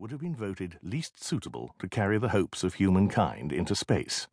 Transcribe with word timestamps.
would 0.00 0.12
have 0.12 0.20
been 0.20 0.34
voted 0.34 0.78
least 0.80 1.22
suitable 1.22 1.74
to 1.80 1.88
carry 1.88 2.18
the 2.18 2.28
hopes 2.28 2.62
of 2.62 2.74
humankind 2.74 3.52
into 3.52 3.74
space. 3.74 4.28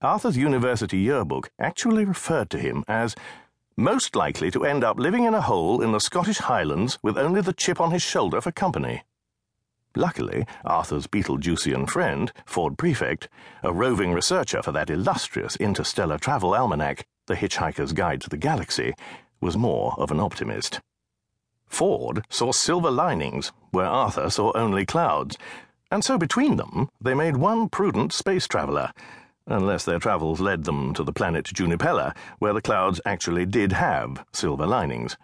Arthur's 0.00 0.36
university 0.36 0.98
yearbook 0.98 1.50
actually 1.56 2.04
referred 2.04 2.50
to 2.50 2.58
him 2.58 2.82
as 2.88 3.14
most 3.76 4.16
likely 4.16 4.50
to 4.50 4.64
end 4.64 4.82
up 4.82 4.98
living 4.98 5.22
in 5.22 5.34
a 5.34 5.40
hole 5.40 5.80
in 5.80 5.92
the 5.92 6.00
Scottish 6.00 6.38
Highlands 6.38 6.98
with 7.00 7.16
only 7.16 7.40
the 7.40 7.52
chip 7.52 7.80
on 7.80 7.92
his 7.92 8.02
shoulder 8.02 8.40
for 8.40 8.50
company. 8.50 9.04
Luckily, 9.94 10.46
Arthur's 10.64 11.06
Betelgeusian 11.06 11.88
friend, 11.88 12.32
Ford 12.44 12.76
Prefect, 12.76 13.28
a 13.62 13.72
roving 13.72 14.12
researcher 14.12 14.62
for 14.62 14.72
that 14.72 14.90
illustrious 14.90 15.54
interstellar 15.56 16.18
travel 16.18 16.56
almanac, 16.56 17.06
The 17.28 17.36
Hitchhiker's 17.36 17.92
Guide 17.92 18.20
to 18.22 18.28
the 18.28 18.36
Galaxy, 18.36 18.94
was 19.40 19.56
more 19.56 19.94
of 19.96 20.10
an 20.10 20.18
optimist. 20.18 20.80
Ford 21.72 22.26
saw 22.28 22.52
silver 22.52 22.90
linings 22.90 23.50
where 23.70 23.86
Arthur 23.86 24.28
saw 24.28 24.52
only 24.54 24.84
clouds, 24.84 25.38
and 25.90 26.04
so 26.04 26.18
between 26.18 26.56
them 26.56 26.90
they 27.00 27.14
made 27.14 27.38
one 27.38 27.70
prudent 27.70 28.12
space 28.12 28.46
traveller 28.46 28.92
unless 29.46 29.84
their 29.84 29.98
travels 29.98 30.38
led 30.38 30.64
them 30.64 30.92
to 30.92 31.02
the 31.02 31.14
planet 31.14 31.46
Junipella, 31.46 32.14
where 32.38 32.52
the 32.52 32.60
clouds 32.60 33.00
actually 33.06 33.46
did 33.46 33.72
have 33.72 34.22
silver 34.34 34.66
linings. 34.66 35.16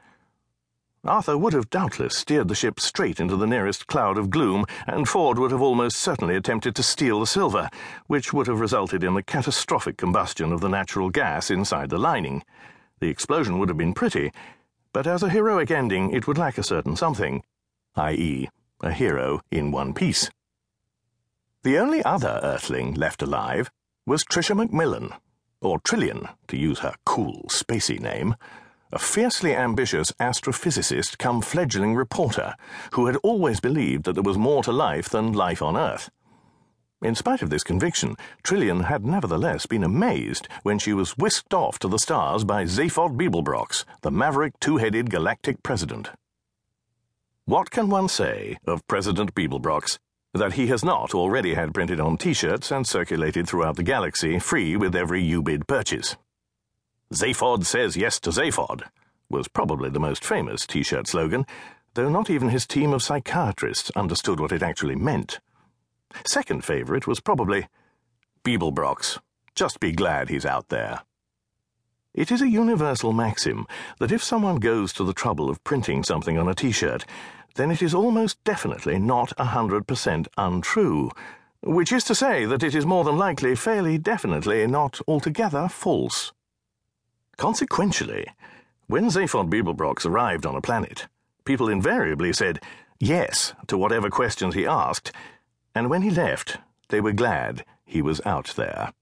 Arthur 1.04 1.36
would 1.36 1.52
have 1.52 1.70
doubtless 1.70 2.16
steered 2.16 2.48
the 2.48 2.54
ship 2.54 2.80
straight 2.80 3.20
into 3.20 3.36
the 3.36 3.46
nearest 3.46 3.86
cloud 3.86 4.16
of 4.16 4.30
gloom, 4.30 4.64
and 4.86 5.06
Ford 5.06 5.38
would 5.38 5.52
have 5.52 5.62
almost 5.62 5.98
certainly 5.98 6.34
attempted 6.34 6.74
to 6.76 6.82
steal 6.82 7.20
the 7.20 7.26
silver, 7.26 7.68
which 8.06 8.32
would 8.32 8.46
have 8.46 8.58
resulted 8.58 9.04
in 9.04 9.12
the 9.12 9.22
catastrophic 9.22 9.98
combustion 9.98 10.52
of 10.52 10.62
the 10.62 10.68
natural 10.68 11.10
gas 11.10 11.50
inside 11.50 11.90
the 11.90 11.98
lining. 11.98 12.42
The 13.00 13.08
explosion 13.08 13.58
would 13.58 13.68
have 13.68 13.78
been 13.78 13.94
pretty, 13.94 14.32
but 14.92 15.06
as 15.06 15.22
a 15.22 15.30
heroic 15.30 15.70
ending, 15.70 16.12
it 16.12 16.26
would 16.26 16.38
lack 16.38 16.58
a 16.58 16.62
certain 16.62 16.96
something, 16.96 17.42
i.e., 17.96 18.48
a 18.80 18.92
hero 18.92 19.40
in 19.50 19.70
one 19.70 19.92
piece. 19.92 20.30
The 21.62 21.78
only 21.78 22.02
other 22.04 22.40
Earthling 22.42 22.94
left 22.94 23.22
alive 23.22 23.70
was 24.06 24.24
Tricia 24.24 24.54
McMillan, 24.54 25.16
or 25.60 25.80
Trillian, 25.80 26.28
to 26.46 26.56
use 26.56 26.78
her 26.80 26.94
cool, 27.04 27.44
spacey 27.48 28.00
name, 28.00 28.36
a 28.92 28.98
fiercely 28.98 29.54
ambitious 29.54 30.12
astrophysicist 30.12 31.18
come 31.18 31.42
fledgling 31.42 31.94
reporter 31.94 32.54
who 32.92 33.06
had 33.06 33.16
always 33.16 33.60
believed 33.60 34.04
that 34.04 34.14
there 34.14 34.22
was 34.22 34.38
more 34.38 34.62
to 34.62 34.72
life 34.72 35.10
than 35.10 35.32
life 35.32 35.60
on 35.60 35.76
Earth. 35.76 36.10
In 37.00 37.14
spite 37.14 37.42
of 37.42 37.50
this 37.50 37.62
conviction, 37.62 38.16
Trillian 38.42 38.86
had 38.86 39.06
nevertheless 39.06 39.66
been 39.66 39.84
amazed 39.84 40.48
when 40.64 40.80
she 40.80 40.92
was 40.92 41.16
whisked 41.16 41.54
off 41.54 41.78
to 41.78 41.88
the 41.88 41.98
stars 41.98 42.42
by 42.42 42.64
Zaphod 42.64 43.16
Beeblebrox, 43.16 43.84
the 44.02 44.10
maverick 44.10 44.58
two-headed 44.58 45.08
galactic 45.08 45.62
president. 45.62 46.10
What 47.44 47.70
can 47.70 47.88
one 47.88 48.08
say 48.08 48.58
of 48.66 48.86
President 48.88 49.32
Beeblebrox 49.34 49.98
that 50.34 50.54
he 50.54 50.66
has 50.66 50.84
not 50.84 51.14
already 51.14 51.54
had 51.54 51.72
printed 51.72 52.00
on 52.00 52.16
t 52.16 52.32
shirts 52.32 52.72
and 52.72 52.86
circulated 52.86 53.48
throughout 53.48 53.76
the 53.76 53.82
galaxy, 53.84 54.38
free 54.40 54.76
with 54.76 54.96
every 54.96 55.22
UBID 55.22 55.66
purchase. 55.66 56.16
Zaphod 57.14 57.64
says 57.64 57.96
yes 57.96 58.18
to 58.20 58.30
Zaphod 58.30 58.82
was 59.30 59.46
probably 59.46 59.88
the 59.88 60.00
most 60.00 60.24
famous 60.24 60.66
t 60.66 60.82
shirt 60.82 61.06
slogan, 61.06 61.46
though 61.94 62.08
not 62.08 62.28
even 62.28 62.48
his 62.48 62.66
team 62.66 62.92
of 62.92 63.02
psychiatrists 63.02 63.90
understood 63.94 64.40
what 64.40 64.52
it 64.52 64.62
actually 64.62 64.96
meant. 64.96 65.38
Second 66.24 66.64
favourite 66.64 67.06
was 67.06 67.20
probably 67.20 67.68
Beeblebrox. 68.44 69.18
Just 69.54 69.80
be 69.80 69.92
glad 69.92 70.28
he's 70.28 70.46
out 70.46 70.68
there. 70.68 71.00
It 72.14 72.32
is 72.32 72.42
a 72.42 72.48
universal 72.48 73.12
maxim 73.12 73.66
that 74.00 74.12
if 74.12 74.22
someone 74.22 74.56
goes 74.56 74.92
to 74.94 75.04
the 75.04 75.12
trouble 75.12 75.50
of 75.50 75.62
printing 75.64 76.02
something 76.02 76.38
on 76.38 76.48
a 76.48 76.54
t 76.54 76.72
shirt, 76.72 77.04
then 77.54 77.70
it 77.70 77.82
is 77.82 77.94
almost 77.94 78.42
definitely 78.44 78.98
not 78.98 79.32
a 79.32 79.46
100% 79.46 80.26
untrue, 80.36 81.10
which 81.62 81.92
is 81.92 82.04
to 82.04 82.14
say 82.14 82.44
that 82.44 82.62
it 82.62 82.74
is 82.74 82.86
more 82.86 83.04
than 83.04 83.16
likely 83.16 83.54
fairly 83.54 83.98
definitely 83.98 84.66
not 84.66 85.00
altogether 85.06 85.68
false. 85.68 86.32
Consequentially, 87.36 88.26
when 88.86 89.10
Zaphod 89.10 89.50
Beeblebrox 89.50 90.06
arrived 90.06 90.46
on 90.46 90.56
a 90.56 90.60
planet, 90.60 91.06
people 91.44 91.68
invariably 91.68 92.32
said 92.32 92.60
yes 92.98 93.52
to 93.66 93.76
whatever 93.76 94.08
questions 94.10 94.54
he 94.54 94.66
asked, 94.66 95.12
and 95.78 95.88
when 95.88 96.02
he 96.02 96.10
left, 96.10 96.58
they 96.88 97.00
were 97.00 97.12
glad 97.12 97.64
he 97.84 98.02
was 98.02 98.20
out 98.26 98.48
there. 98.56 98.92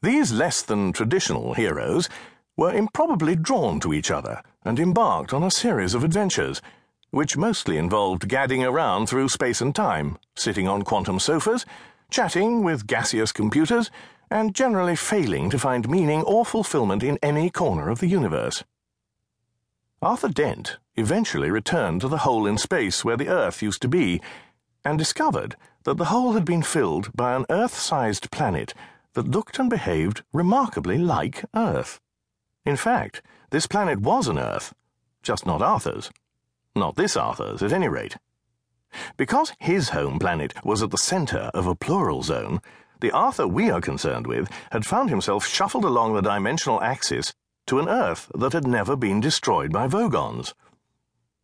These 0.00 0.30
less 0.30 0.62
than 0.62 0.92
traditional 0.92 1.54
heroes 1.54 2.08
were 2.56 2.72
improbably 2.72 3.34
drawn 3.34 3.80
to 3.80 3.92
each 3.92 4.12
other 4.12 4.42
and 4.64 4.78
embarked 4.78 5.34
on 5.34 5.42
a 5.42 5.50
series 5.50 5.92
of 5.92 6.04
adventures 6.04 6.62
which 7.10 7.36
mostly 7.36 7.76
involved 7.76 8.28
gadding 8.28 8.62
around 8.62 9.08
through 9.08 9.28
space 9.28 9.60
and 9.60 9.74
time, 9.74 10.18
sitting 10.36 10.68
on 10.68 10.82
quantum 10.82 11.18
sofas, 11.18 11.66
chatting 12.08 12.62
with 12.62 12.86
gaseous 12.86 13.32
computers, 13.32 13.90
and 14.30 14.54
generally 14.54 14.94
failing 14.94 15.50
to 15.50 15.58
find 15.58 15.88
meaning 15.88 16.22
or 16.22 16.46
fulfillment 16.46 17.02
in 17.02 17.18
any 17.24 17.50
corner 17.50 17.90
of 17.90 17.98
the 17.98 18.06
universe. 18.06 18.62
Arthur 20.00 20.28
Dent 20.28 20.78
eventually 20.94 21.50
returned 21.50 22.02
to 22.02 22.08
the 22.08 22.18
hole 22.18 22.46
in 22.46 22.56
space 22.56 23.04
where 23.04 23.16
the 23.16 23.28
Earth 23.28 23.60
used 23.60 23.82
to 23.82 23.88
be, 23.88 24.20
and 24.84 24.98
discovered 24.98 25.56
that 25.84 25.96
the 25.96 26.06
hole 26.06 26.32
had 26.32 26.44
been 26.44 26.62
filled 26.62 27.10
by 27.14 27.34
an 27.34 27.46
Earth 27.50 27.74
sized 27.74 28.30
planet 28.30 28.74
that 29.14 29.28
looked 29.28 29.58
and 29.58 29.68
behaved 29.68 30.22
remarkably 30.32 30.98
like 30.98 31.44
Earth. 31.54 32.00
In 32.64 32.76
fact, 32.76 33.22
this 33.50 33.66
planet 33.66 34.00
was 34.00 34.28
an 34.28 34.38
Earth, 34.38 34.74
just 35.22 35.46
not 35.46 35.62
Arthur's. 35.62 36.10
Not 36.76 36.96
this 36.96 37.16
Arthur's, 37.16 37.62
at 37.62 37.72
any 37.72 37.88
rate. 37.88 38.16
Because 39.16 39.52
his 39.58 39.90
home 39.90 40.18
planet 40.18 40.54
was 40.64 40.82
at 40.82 40.90
the 40.90 40.98
centre 40.98 41.50
of 41.54 41.66
a 41.66 41.74
plural 41.74 42.22
zone, 42.22 42.60
the 43.00 43.10
Arthur 43.12 43.46
we 43.48 43.70
are 43.70 43.80
concerned 43.80 44.26
with 44.26 44.50
had 44.72 44.86
found 44.86 45.10
himself 45.10 45.46
shuffled 45.46 45.84
along 45.84 46.14
the 46.14 46.20
dimensional 46.20 46.82
axis 46.82 47.32
to 47.66 47.78
an 47.78 47.88
Earth 47.88 48.30
that 48.34 48.52
had 48.52 48.66
never 48.66 48.96
been 48.96 49.20
destroyed 49.20 49.72
by 49.72 49.86
Vogons. 49.86 50.54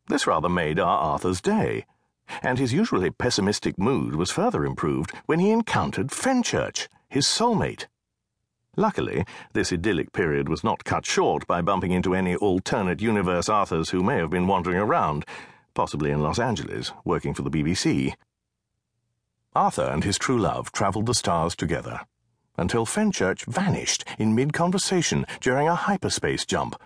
This 0.09 0.27
rather 0.27 0.49
made 0.49 0.79
our 0.79 0.99
Arthur's 0.99 1.41
day, 1.41 1.87
and 2.43 2.59
his 2.59 2.73
usually 2.73 3.11
pessimistic 3.11 3.79
mood 3.79 4.17
was 4.17 4.31
further 4.31 4.65
improved 4.65 5.13
when 5.27 5.39
he 5.39 5.51
encountered 5.51 6.11
Fenchurch, 6.11 6.89
his 7.09 7.27
soulmate. 7.27 7.87
Luckily, 8.77 9.25
this 9.55 9.73
idyllic 9.73 10.13
period 10.13 10.49
was 10.49 10.63
not 10.63 10.85
cut 10.85 11.07
short 11.07 11.47
by 11.47 11.63
bumping 11.63 11.93
into 11.93 12.15
any 12.15 12.37
alternate 12.37 13.01
universe 13.01 13.49
Arthurs 13.49 13.91
who 13.91 14.03
may 14.03 14.17
have 14.17 14.31
been 14.31 14.47
wandering 14.47 14.77
around, 14.77 15.25
possibly 15.73 16.11
in 16.11 16.23
Los 16.23 16.39
Angeles, 16.39 16.93
working 17.05 17.33
for 17.33 17.43
the 17.43 17.51
BBC. 17.51 18.13
Arthur 19.55 19.91
and 19.91 20.05
his 20.05 20.19
true 20.19 20.39
love 20.39 20.71
travelled 20.73 21.07
the 21.07 21.15
stars 21.15 21.57
together, 21.57 22.01
until 22.59 22.85
Fenchurch 22.85 23.47
vanished 23.47 24.05
in 24.19 24.35
mid 24.35 24.53
conversation 24.53 25.25
during 25.41 25.69
a 25.69 25.75
hyperspace 25.75 26.45
jump. 26.45 26.79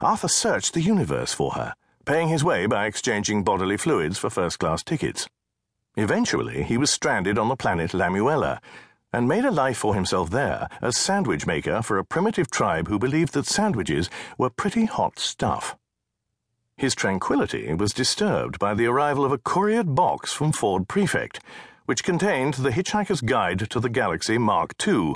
Arthur 0.00 0.28
searched 0.28 0.74
the 0.74 0.80
universe 0.80 1.32
for 1.32 1.52
her, 1.52 1.74
paying 2.04 2.28
his 2.28 2.44
way 2.44 2.66
by 2.66 2.86
exchanging 2.86 3.44
bodily 3.44 3.76
fluids 3.76 4.18
for 4.18 4.30
first 4.30 4.58
class 4.58 4.82
tickets. 4.82 5.28
Eventually, 5.96 6.62
he 6.62 6.76
was 6.76 6.90
stranded 6.90 7.38
on 7.38 7.48
the 7.48 7.56
planet 7.56 7.92
Lamuella 7.92 8.60
and 9.12 9.28
made 9.28 9.44
a 9.44 9.50
life 9.50 9.78
for 9.78 9.94
himself 9.94 10.30
there 10.30 10.68
as 10.80 10.96
sandwich 10.96 11.46
maker 11.46 11.82
for 11.82 11.98
a 11.98 12.04
primitive 12.04 12.50
tribe 12.50 12.88
who 12.88 12.98
believed 12.98 13.34
that 13.34 13.46
sandwiches 13.46 14.08
were 14.38 14.50
pretty 14.50 14.84
hot 14.84 15.18
stuff. 15.18 15.76
His 16.76 16.94
tranquility 16.94 17.74
was 17.74 17.92
disturbed 17.92 18.58
by 18.58 18.72
the 18.72 18.86
arrival 18.86 19.24
of 19.24 19.32
a 19.32 19.38
couriered 19.38 19.94
box 19.94 20.32
from 20.32 20.52
Ford 20.52 20.88
Prefect, 20.88 21.40
which 21.84 22.04
contained 22.04 22.54
The 22.54 22.70
Hitchhiker's 22.70 23.20
Guide 23.20 23.68
to 23.68 23.80
the 23.80 23.90
Galaxy 23.90 24.38
Mark 24.38 24.74
II, 24.86 25.14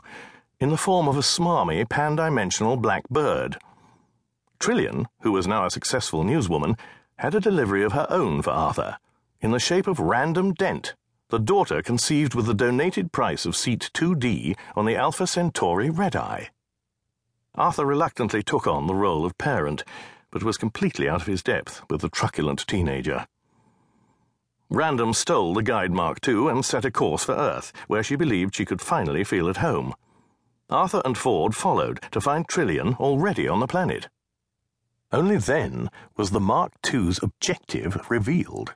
in 0.61 0.71
the 0.71 0.77
form 0.77 1.09
of 1.09 1.17
a 1.17 1.21
smarmy 1.21 1.89
pan 1.89 2.17
dimensional 2.17 2.77
black 2.77 3.09
bird. 3.09 3.56
Trillian, 4.59 5.06
who 5.20 5.32
was 5.32 5.47
now 5.47 5.66
a 5.66 5.70
successful 5.70 6.25
newswoman, 6.25 6.78
had 7.16 7.34
a 7.34 7.41
delivery 7.41 7.84
of 7.84 7.92
her 7.92 8.06
own 8.10 8.42
for 8.42 8.50
Arthur, 8.50 8.98
in 9.41 9.50
the 9.50 9.59
shape 9.59 9.87
of 9.87 9.98
Random 9.98 10.55
Dent 10.55 10.94
the 11.34 11.38
daughter 11.40 11.82
conceived 11.82 12.34
with 12.37 12.46
the 12.46 12.55
donated 12.55 13.11
price 13.11 13.44
of 13.44 13.56
seat 13.56 13.90
2D 13.94 14.56
on 14.76 14.84
the 14.84 14.94
Alpha 14.94 15.26
Centauri 15.26 15.90
Red 15.90 16.14
Eye. 16.14 16.50
Arthur 17.56 17.84
reluctantly 17.84 18.40
took 18.40 18.69
on 18.69 18.87
the 18.87 18.94
role 18.94 19.25
of 19.25 19.37
parent, 19.37 19.82
but 20.31 20.44
was 20.44 20.56
completely 20.56 21.08
out 21.08 21.23
of 21.23 21.26
his 21.26 21.43
depth 21.43 21.82
with 21.90 22.02
the 22.02 22.08
truculent 22.08 22.64
teenager. 22.69 23.26
Random 24.70 25.12
stole 25.12 25.55
the 25.55 25.62
Guide 25.62 25.90
Mark 25.90 26.26
II 26.26 26.49
and 26.49 26.64
set 26.64 26.84
a 26.84 26.90
course 26.93 27.25
for 27.25 27.34
Earth, 27.34 27.73
where 27.88 28.05
she 28.05 28.14
believed 28.14 28.55
she 28.55 28.64
could 28.64 28.81
finally 28.81 29.25
feel 29.25 29.49
at 29.49 29.56
home. 29.56 29.93
Arthur 30.70 31.02
and 31.05 31.19
Ford 31.19 31.56
followed 31.56 32.00
to 32.12 32.20
find 32.20 32.46
Trillian 32.46 32.94
already 33.00 33.49
on 33.49 33.58
the 33.58 33.67
planet. 33.67 34.08
Only 35.14 35.37
then 35.37 35.90
was 36.16 36.31
the 36.31 36.40
Mark 36.40 36.72
II's 36.93 37.22
objective 37.22 38.11
revealed. 38.11 38.75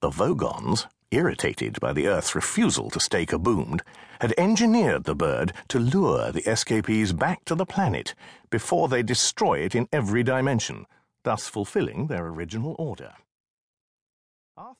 The 0.00 0.08
Vogons 0.08 0.86
irritated 1.10 1.78
by 1.78 1.92
the 1.92 2.06
Earth's 2.08 2.34
refusal 2.34 2.88
to 2.88 2.98
stay 2.98 3.26
kaboomed, 3.26 3.82
had 4.20 4.32
engineered 4.38 5.04
the 5.04 5.14
bird 5.14 5.52
to 5.68 5.78
lure 5.78 6.32
the 6.32 6.48
escapees 6.50 7.12
back 7.12 7.44
to 7.44 7.54
the 7.54 7.66
planet 7.66 8.14
before 8.48 8.88
they 8.88 9.02
destroy 9.02 9.58
it 9.58 9.74
in 9.74 9.88
every 9.92 10.22
dimension, 10.22 10.86
thus 11.22 11.48
fulfilling 11.48 12.06
their 12.06 12.28
original 12.28 12.74
order. 12.78 13.12